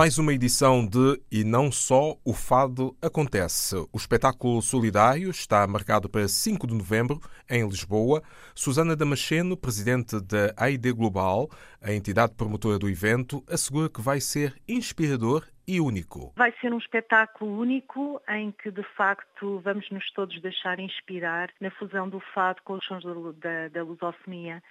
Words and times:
Mais 0.00 0.16
uma 0.16 0.32
edição 0.32 0.86
de 0.86 1.20
E 1.30 1.44
Não 1.44 1.70
Só 1.70 2.16
o 2.24 2.32
Fado 2.32 2.96
Acontece. 3.02 3.76
O 3.92 3.98
espetáculo 3.98 4.62
solidário 4.62 5.28
está 5.28 5.66
marcado 5.66 6.08
para 6.08 6.26
5 6.26 6.66
de 6.66 6.72
novembro, 6.72 7.20
em 7.50 7.68
Lisboa. 7.68 8.22
Susana 8.54 8.96
Damasceno, 8.96 9.58
presidente 9.58 10.18
da 10.18 10.54
AID 10.56 10.94
Global, 10.94 11.50
a 11.82 11.92
entidade 11.92 12.34
promotora 12.34 12.78
do 12.78 12.88
evento, 12.88 13.44
assegura 13.46 13.90
que 13.90 14.00
vai 14.00 14.22
ser 14.22 14.54
inspirador 14.66 15.44
e 15.68 15.82
único. 15.82 16.32
Vai 16.34 16.54
ser 16.62 16.72
um 16.72 16.78
espetáculo 16.78 17.60
único 17.60 18.22
em 18.26 18.52
que, 18.52 18.70
de 18.70 18.82
facto, 18.96 19.60
vamos 19.60 19.84
nos 19.90 20.10
todos 20.12 20.40
deixar 20.40 20.80
inspirar 20.80 21.50
na 21.60 21.70
fusão 21.72 22.08
do 22.08 22.20
fado 22.32 22.62
com 22.64 22.72
os 22.72 22.86
sons 22.86 23.04
da, 23.36 23.68
da 23.68 23.82
lusofonia 23.82 24.62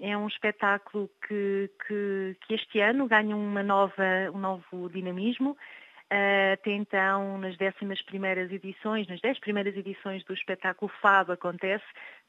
é 0.00 0.16
um 0.16 0.26
espetáculo 0.26 1.08
que, 1.26 1.70
que, 1.86 2.36
que, 2.46 2.54
este 2.54 2.80
ano 2.80 3.06
ganha 3.06 3.36
uma 3.36 3.62
nova, 3.62 4.02
um 4.32 4.38
novo 4.38 4.90
dinamismo. 4.90 5.56
Ah, 6.10 6.52
até 6.54 6.72
então, 6.72 7.38
nas 7.38 7.56
décimas 7.56 8.02
primeiras 8.02 8.50
edições, 8.52 9.06
nas 9.08 9.20
dez 9.20 9.38
primeiras 9.38 9.76
edições 9.76 10.24
do 10.24 10.34
espetáculo 10.34 10.90
Fado 11.00 11.32
Acontece, 11.32 11.84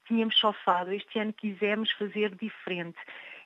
tínhamos 0.08 0.38
só 0.38 0.54
fado. 0.54 0.92
Este 0.92 1.20
ano 1.20 1.34
quisemos 1.34 1.92
fazer 1.92 2.34
diferente. 2.36 2.98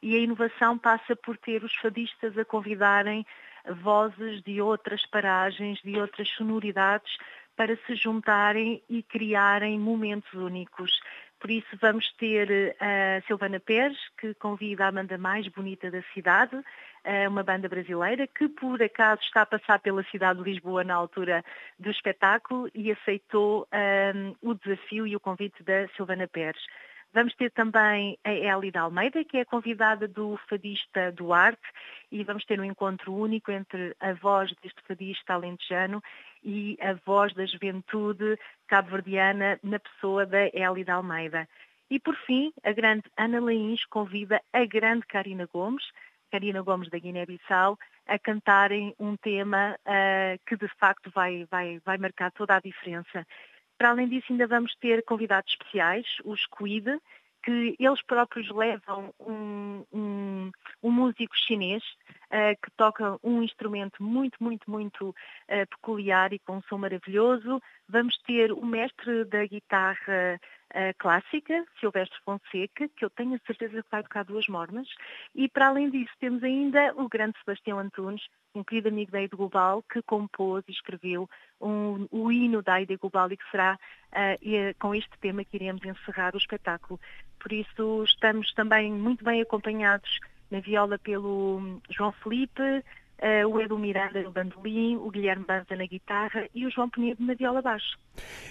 E 0.02 0.16
a 0.16 0.20
inovação 0.20 0.78
passa 0.78 1.16
por 1.16 1.38
ter 1.38 1.64
os 1.64 1.76
fadistas 1.76 2.38
a 2.38 2.46
convidarem 2.46 3.26
vozes 3.82 4.42
de 4.44 4.62
outras 4.62 5.06
paragens, 5.06 5.82
de 5.82 6.00
outras 6.00 6.30
sonoridades, 6.30 7.18
para 7.56 7.76
se 7.86 7.96
juntarem 7.96 8.82
e 8.90 9.04
criarem 9.04 9.78
momentos 9.78 10.32
únicos. 10.34 11.02
Por 11.40 11.50
isso 11.50 11.78
vamos 11.82 12.12
ter 12.14 12.76
a 12.80 13.22
Silvana 13.26 13.60
Pérez, 13.60 13.98
que 14.18 14.34
convida 14.34 14.88
a 14.88 14.92
banda 14.92 15.18
mais 15.18 15.48
bonita 15.48 15.90
da 15.90 16.02
cidade, 16.14 16.56
uma 17.30 17.44
banda 17.44 17.70
brasileira 17.70 18.28
que 18.28 18.50
por 18.50 18.82
acaso 18.84 19.22
está 19.22 19.44
a 19.44 19.46
passar 19.46 19.80
pela 19.80 20.04
cidade 20.04 20.44
de 20.44 20.50
Lisboa 20.52 20.84
na 20.84 20.96
altura 20.96 21.44
do 21.80 21.90
espetáculo 21.90 22.70
e 22.76 22.92
aceitou 22.92 23.66
um, 23.74 24.50
o 24.50 24.54
desafio 24.54 25.08
e 25.08 25.16
o 25.16 25.20
convite 25.20 25.64
da 25.64 25.88
Silvana 25.96 26.28
Pérez. 26.28 26.62
Vamos 27.12 27.34
ter 27.36 27.50
também 27.52 28.20
a 28.24 28.32
Elida 28.32 28.82
Almeida, 28.82 29.24
que 29.24 29.38
é 29.38 29.46
convidada 29.46 30.08
do 30.08 30.38
fadista 30.48 31.12
Duarte, 31.12 31.62
e 32.12 32.24
vamos 32.24 32.46
ter 32.46 32.60
um 32.60 32.64
encontro 32.64 33.12
único 33.16 33.52
entre 33.52 33.96
a 34.00 34.14
voz 34.14 34.54
deste 34.62 34.80
fadista 34.88 35.34
alentejano 35.34 36.04
e 36.44 36.78
a 36.82 36.94
voz 37.06 37.34
da 37.34 37.46
juventude 37.46 38.38
cabo-verdiana 38.68 39.60
na 39.64 39.80
pessoa 39.80 40.26
da 40.26 40.48
Elida 40.48 40.94
Almeida. 40.94 41.48
E 41.90 42.00
por 42.00 42.16
fim, 42.16 42.54
a 42.64 42.72
grande 42.72 43.04
Ana 43.18 43.40
Leins 43.40 43.84
convida 43.86 44.42
a 44.54 44.66
grande 44.66 45.06
Karina 45.08 45.48
Gomes, 45.52 45.84
Karina 46.32 46.62
Gomes 46.62 46.90
da 46.90 47.00
Guiné-Bissau, 47.00 47.78
a 48.06 48.20
cantarem 48.20 48.94
um 49.00 49.16
tema 49.18 49.76
uh, 49.86 50.40
que 50.46 50.56
de 50.56 50.68
facto 50.80 51.10
vai, 51.10 51.46
vai, 51.50 51.80
vai 51.84 51.98
marcar 51.98 52.32
toda 52.32 52.56
a 52.56 52.60
diferença. 52.60 53.26
Para 53.78 53.90
além 53.90 54.08
disso, 54.08 54.28
ainda 54.32 54.46
vamos 54.46 54.76
ter 54.76 55.04
convidados 55.04 55.52
especiais, 55.52 56.06
os 56.24 56.46
Quid, 56.48 56.86
que 57.42 57.76
eles 57.80 58.02
próprios 58.04 58.50
levam 58.50 59.14
um, 59.20 59.86
um, 59.92 60.52
um 60.84 60.92
músico 60.92 61.36
chinês 61.36 61.84
que 62.62 62.72
toca 62.78 63.18
um 63.24 63.42
instrumento 63.42 64.02
muito, 64.04 64.38
muito, 64.42 64.70
muito 64.70 65.10
uh, 65.10 65.68
peculiar 65.70 66.32
e 66.32 66.40
com 66.40 66.58
um 66.58 66.62
som 66.64 66.78
maravilhoso. 66.78 67.62
Vamos 67.88 68.18
ter 68.20 68.52
o 68.52 68.66
mestre 68.66 69.26
da 69.26 69.46
guitarra 69.46 70.40
uh, 70.70 70.94
clássica, 70.98 71.66
Silvestre 71.80 72.18
Fonseca, 72.24 72.88
que 72.96 73.04
eu 73.04 73.10
tenho 73.10 73.36
a 73.36 73.40
certeza 73.48 73.82
que 73.82 73.92
vai 73.92 74.04
tocar 74.04 74.24
duas 74.24 74.48
mornas. 74.48 74.88
E 75.34 75.50
para 75.50 75.68
além 75.68 75.90
disso, 75.90 76.14
temos 76.20 76.44
ainda 76.44 76.94
o 76.96 77.10
grande 77.10 77.38
Sebastião 77.40 77.80
Antunes, 77.80 78.22
um 78.54 78.64
querido 78.64 78.90
amigo 78.90 79.12
da 79.12 79.22
Ida 79.22 79.36
Global, 79.36 79.84
que 79.92 80.02
compôs 80.02 80.64
e 80.68 80.72
escreveu 80.72 81.28
um, 81.60 82.08
o 82.12 82.32
hino 82.32 82.62
da 82.62 82.80
Ida 82.80 82.96
Global 82.98 83.32
e 83.32 83.38
que 83.38 83.50
será 83.50 83.78
uh, 84.14 84.80
com 84.80 84.94
este 84.94 85.18
tema 85.20 85.44
que 85.44 85.58
iremos 85.58 85.84
encerrar 85.84 86.36
o 86.36 86.38
espetáculo. 86.38 87.00
Por 87.40 87.54
isso 87.54 88.04
estamos 88.04 88.54
também 88.54 88.92
muito 88.92 89.24
bem 89.24 89.42
acompanhados 89.42 90.20
na 90.52 90.60
viola 90.60 90.98
pelo 91.00 91.80
João 91.90 92.12
Felipe, 92.24 92.62
uh, 92.62 93.48
o 93.48 93.62
Edu 93.62 93.78
Miranda 93.78 94.22
no 94.22 94.32
bandolim, 94.32 94.96
o 94.96 95.10
Guilherme 95.10 95.46
Banza 95.46 95.76
na 95.76 95.86
guitarra 95.86 96.48
e 96.54 96.66
o 96.66 96.72
João 96.72 96.90
Penedo 96.90 97.24
na 97.24 97.34
viola 97.34 97.62
baixo. 97.62 97.98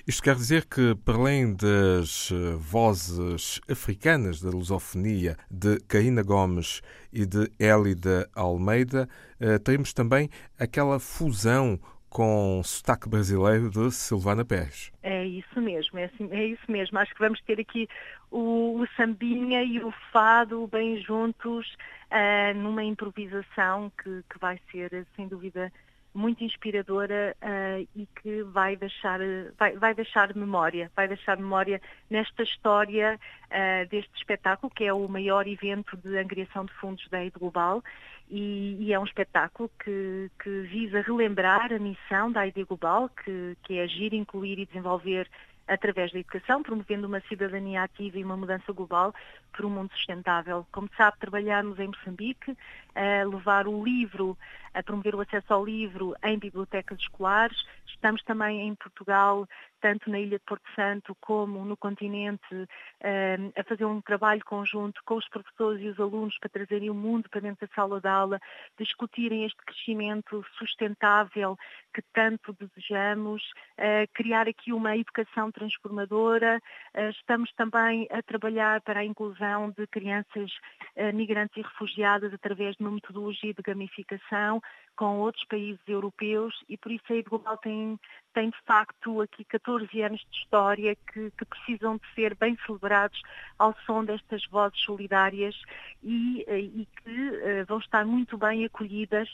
Isto 0.06 0.22
quer 0.22 0.34
dizer 0.34 0.66
que, 0.66 0.94
para 1.04 1.14
além 1.14 1.54
das 1.54 2.30
eh, 2.32 2.56
vozes 2.56 3.60
africanas 3.70 4.40
da 4.40 4.50
lusofonia 4.50 5.36
de 5.50 5.78
Caína 5.80 6.22
Gomes 6.22 6.80
e 7.12 7.26
de 7.26 7.50
Élida 7.58 8.28
Almeida, 8.34 9.08
uh, 9.40 9.58
temos 9.58 9.92
também 9.92 10.30
aquela 10.58 10.98
fusão 10.98 11.78
com 12.08 12.62
sotaque 12.64 13.08
brasileiro 13.08 13.70
de 13.70 13.90
Silvana 13.92 14.44
Pérez. 14.44 14.90
É 15.02 15.24
isso 15.24 15.60
mesmo, 15.60 15.98
é, 15.98 16.04
assim, 16.04 16.28
é 16.30 16.46
isso 16.46 16.70
mesmo. 16.70 16.98
Acho 16.98 17.12
que 17.14 17.20
vamos 17.20 17.40
ter 17.42 17.60
aqui 17.60 17.88
o, 18.30 18.80
o 18.80 18.86
sambinha 18.96 19.62
e 19.62 19.82
o 19.82 19.92
fado 20.12 20.66
bem 20.66 21.00
juntos 21.02 21.66
uh, 22.10 22.56
numa 22.56 22.84
improvisação 22.84 23.92
que, 24.02 24.22
que 24.30 24.38
vai 24.40 24.58
ser, 24.70 25.06
sem 25.16 25.28
dúvida, 25.28 25.72
muito 26.18 26.42
inspiradora 26.42 27.36
uh, 27.40 27.88
e 27.94 28.06
que 28.20 28.42
vai 28.42 28.76
deixar, 28.76 29.20
vai, 29.56 29.76
vai, 29.76 29.94
deixar 29.94 30.34
memória, 30.34 30.90
vai 30.96 31.06
deixar 31.06 31.36
memória 31.36 31.80
nesta 32.10 32.42
história 32.42 33.18
uh, 33.46 33.88
deste 33.88 34.10
espetáculo, 34.16 34.70
que 34.74 34.84
é 34.84 34.92
o 34.92 35.06
maior 35.08 35.46
evento 35.46 35.96
de 35.96 36.18
angriação 36.18 36.64
de 36.64 36.72
fundos 36.74 37.08
da 37.08 37.18
Aid 37.18 37.38
Global. 37.38 37.82
E, 38.30 38.76
e, 38.80 38.92
é 38.92 38.98
um 38.98 39.04
espetáculo 39.04 39.70
que, 39.82 40.30
que, 40.42 40.60
visa 40.62 41.00
relembrar 41.00 41.72
a 41.72 41.78
missão 41.78 42.30
da 42.30 42.40
Aid 42.40 42.62
Global, 42.64 43.08
que, 43.08 43.56
que 43.62 43.78
é 43.78 43.84
agir, 43.84 44.12
incluir 44.12 44.58
e 44.58 44.66
desenvolver 44.66 45.26
através 45.68 46.10
da 46.12 46.18
educação, 46.18 46.62
promovendo 46.62 47.06
uma 47.06 47.20
cidadania 47.20 47.82
ativa 47.82 48.18
e 48.18 48.24
uma 48.24 48.36
mudança 48.36 48.72
global 48.72 49.14
por 49.52 49.66
um 49.66 49.70
mundo 49.70 49.90
sustentável. 49.94 50.66
Como 50.72 50.88
sabe, 50.96 51.18
trabalhamos 51.18 51.78
em 51.78 51.88
Moçambique, 51.88 52.56
a 52.94 53.24
levar 53.24 53.68
o 53.68 53.84
livro, 53.84 54.36
a 54.74 54.82
promover 54.82 55.14
o 55.14 55.20
acesso 55.20 55.52
ao 55.52 55.64
livro 55.64 56.14
em 56.24 56.38
bibliotecas 56.38 56.98
escolares. 56.98 57.58
Estamos 57.86 58.22
também 58.22 58.66
em 58.66 58.74
Portugal 58.74 59.46
tanto 59.80 60.10
na 60.10 60.18
Ilha 60.18 60.38
de 60.38 60.44
Porto 60.44 60.64
Santo 60.74 61.16
como 61.20 61.64
no 61.64 61.76
continente, 61.76 62.68
ehm, 63.00 63.50
a 63.56 63.64
fazer 63.64 63.84
um 63.84 64.00
trabalho 64.00 64.44
conjunto 64.44 65.00
com 65.04 65.16
os 65.16 65.28
professores 65.28 65.80
e 65.82 65.88
os 65.88 65.98
alunos 65.98 66.36
para 66.38 66.50
trazerem 66.50 66.90
o 66.90 66.94
mundo 66.94 67.28
para 67.30 67.40
dentro 67.40 67.66
da 67.66 67.74
sala 67.74 68.00
de 68.00 68.08
aula, 68.08 68.40
discutirem 68.78 69.44
este 69.44 69.58
crescimento 69.64 70.44
sustentável 70.58 71.56
que 71.94 72.02
tanto 72.12 72.54
desejamos, 72.54 73.42
eh, 73.76 74.06
criar 74.14 74.48
aqui 74.48 74.72
uma 74.72 74.96
educação 74.96 75.50
transformadora. 75.50 76.60
Eh, 76.94 77.10
estamos 77.10 77.52
também 77.52 78.06
a 78.10 78.22
trabalhar 78.22 78.80
para 78.82 79.00
a 79.00 79.04
inclusão 79.04 79.70
de 79.70 79.86
crianças 79.86 80.50
eh, 80.96 81.12
migrantes 81.12 81.56
e 81.56 81.62
refugiadas 81.62 82.32
através 82.32 82.76
de 82.76 82.82
uma 82.82 82.92
metodologia 82.92 83.54
de 83.54 83.62
gamificação 83.62 84.60
com 84.96 85.18
outros 85.20 85.44
países 85.46 85.80
europeus 85.86 86.54
e 86.68 86.76
por 86.76 86.90
isso 86.90 87.04
a 87.12 87.22
Global 87.22 87.56
tem, 87.58 87.98
tem 88.34 88.50
de 88.50 88.60
facto 88.66 89.20
aqui 89.20 89.44
14 89.44 89.67
anos 89.76 90.20
de 90.30 90.38
história 90.38 90.96
que, 91.12 91.30
que, 91.30 91.44
precisam 91.44 91.96
de 91.96 92.14
ser 92.14 92.34
bem 92.34 92.56
celebrados 92.64 93.20
ao 93.58 93.74
som 93.84 94.04
destas 94.04 94.44
vozes 94.46 94.80
solidárias 94.80 95.54
e, 96.02 96.44
eh, 96.46 96.60
e 96.60 96.88
que 97.02 97.10
uh, 97.10 97.66
vão 97.66 97.78
estar 97.78 98.04
muito 98.04 98.36
bem 98.36 98.64
acolhidas 98.64 99.28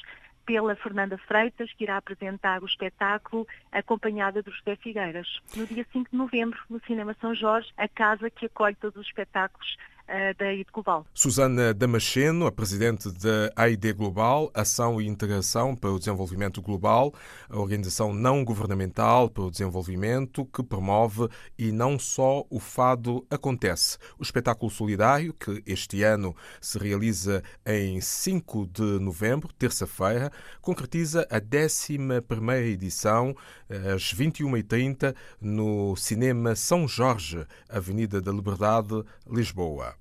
pela 0.44 0.76
Fernanda 0.76 1.16
Freitas, 1.16 1.72
que 1.72 1.84
irá 1.84 1.96
apresentar 1.96 2.62
o 2.62 2.66
espetáculo 2.66 3.46
acompanhada 3.72 4.42
do 4.42 4.50
José 4.50 4.76
Figueiras. 4.76 5.40
No 5.56 5.66
dia 5.66 5.86
5 5.90 6.10
de 6.10 6.16
novembro, 6.16 6.58
no 6.68 6.80
Cinema 6.80 7.16
São 7.20 7.34
Jorge, 7.34 7.72
a 7.76 7.88
casa 7.88 8.28
que 8.28 8.46
acolhe 8.46 8.74
todos 8.74 8.96
os 9.00 9.06
espetáculos 9.06 9.76
da 10.06 10.46
AID 10.46 10.66
Global. 10.72 11.06
Susana 11.14 11.72
Damasceno, 11.72 12.46
a 12.46 12.52
presidente 12.52 13.10
da 13.10 13.50
AID 13.56 13.92
Global, 13.94 14.50
Ação 14.54 15.00
e 15.00 15.06
Integração 15.06 15.74
para 15.74 15.90
o 15.90 15.98
Desenvolvimento 15.98 16.60
Global, 16.60 17.12
a 17.48 17.58
organização 17.58 18.12
não 18.12 18.44
governamental 18.44 19.30
para 19.30 19.44
o 19.44 19.50
desenvolvimento 19.50 20.44
que 20.46 20.62
promove 20.62 21.28
e 21.58 21.72
não 21.72 21.98
só 21.98 22.44
o 22.50 22.60
fado 22.60 23.26
acontece. 23.30 23.98
O 24.18 24.22
espetáculo 24.22 24.70
solidário, 24.70 25.32
que 25.32 25.62
este 25.66 26.02
ano 26.02 26.36
se 26.60 26.78
realiza 26.78 27.42
em 27.66 28.00
5 28.00 28.66
de 28.66 28.82
novembro, 29.00 29.52
terça-feira, 29.54 30.30
concretiza 30.60 31.26
a 31.30 31.38
11 31.38 31.94
edição, 32.70 33.34
às 33.94 34.14
21h30, 34.14 35.14
no 35.40 35.96
Cinema 35.96 36.54
São 36.54 36.86
Jorge, 36.86 37.46
Avenida 37.68 38.20
da 38.20 38.32
Liberdade, 38.32 39.02
Lisboa. 39.26 39.93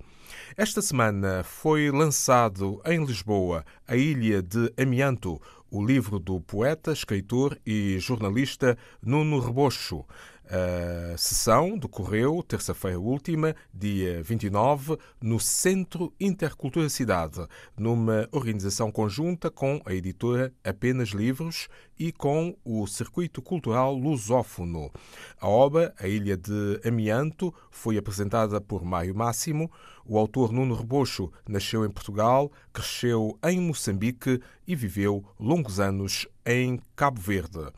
Esta 0.56 0.82
semana 0.82 1.44
foi 1.44 1.90
lançado 1.90 2.80
em 2.86 3.04
Lisboa 3.04 3.66
A 3.88 3.96
Ilha 3.96 4.42
de 4.42 4.72
Amianto, 4.78 5.42
o 5.72 5.84
livro 5.84 6.20
do 6.20 6.40
poeta, 6.40 6.92
escritor 6.92 7.60
e 7.66 7.98
jornalista 7.98 8.78
Nuno 9.02 9.40
Rebocho. 9.40 10.06
A 10.46 11.18
sessão 11.18 11.78
decorreu 11.78 12.44
terça-feira 12.44 13.00
última, 13.00 13.56
dia 13.74 14.22
29, 14.22 14.98
no 15.22 15.40
Centro 15.40 16.14
Intercultura 16.20 16.90
Cidade, 16.90 17.48
numa 17.78 18.28
organização 18.32 18.92
conjunta 18.92 19.50
com 19.50 19.82
a 19.86 19.94
editora 19.94 20.54
Apenas 20.62 21.10
Livros 21.10 21.70
e 21.98 22.12
com 22.12 22.56
o 22.66 22.86
Circuito 22.88 23.42
Cultural 23.42 23.96
Lusófono. 23.96 24.92
A 25.40 25.48
obra, 25.48 25.94
A 25.98 26.08
Ilha 26.08 26.36
de 26.36 26.80
Amianto, 26.86 27.54
foi 27.72 27.98
apresentada 27.98 28.60
por 28.60 28.84
Mário 28.84 29.16
Máximo. 29.16 29.72
O 30.06 30.18
autor 30.18 30.52
Nuno 30.52 30.76
Rebocho 30.76 31.32
nasceu 31.48 31.86
em 31.86 31.90
Portugal, 31.90 32.52
cresceu 32.74 33.40
em 33.46 33.62
Moçambique 33.62 34.42
e 34.68 34.76
viveu 34.76 35.24
longos 35.40 35.80
anos 35.80 36.28
em 36.46 36.82
Cabo 36.96 37.22
Verde. 37.22 37.72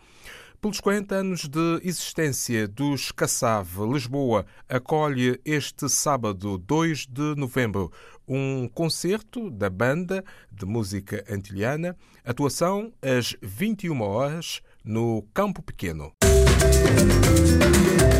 Pelos 0.65 0.79
40 0.79 1.13
anos 1.13 1.47
de 1.47 1.79
existência 1.83 2.67
dos 2.67 3.11
Caçave, 3.11 3.85
Lisboa 3.85 4.47
acolhe 4.67 5.39
este 5.45 5.87
sábado, 5.87 6.57
2 6.57 7.05
de 7.05 7.35
novembro, 7.35 7.91
um 8.27 8.67
concerto 8.67 9.51
da 9.51 9.69
banda 9.69 10.25
de 10.51 10.65
música 10.65 11.23
antilhana, 11.29 11.95
atuação 12.25 12.91
às 12.99 13.35
21 13.43 14.01
horas 14.01 14.63
no 14.83 15.21
Campo 15.35 15.61
Pequeno. 15.61 16.13
Música 16.23 18.14